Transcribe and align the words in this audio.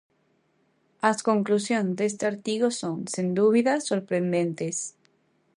As 1.09 1.19
conclusións 1.29 1.91
deste 1.99 2.23
artigo 2.31 2.67
son, 2.81 2.97
sen 3.13 3.27
dúbida, 3.39 3.73
sorprendentes. 3.89 4.77